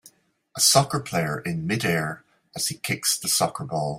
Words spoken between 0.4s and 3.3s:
A soccer player in midair as he kicks the